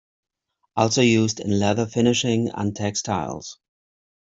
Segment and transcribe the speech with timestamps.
[0.75, 3.59] Also used in leather finishing and textiles.